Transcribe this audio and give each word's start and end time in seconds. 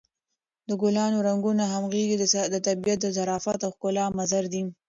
د 0.67 0.69
ګلانو 0.81 1.19
د 1.21 1.23
رنګونو 1.27 1.63
همغږي 1.71 2.03
د 2.53 2.55
طبیعت 2.67 2.99
د 3.01 3.07
ظرافت 3.17 3.59
او 3.65 3.71
ښکلا 3.75 4.05
مظهر 4.19 4.43
دی. 4.53 4.61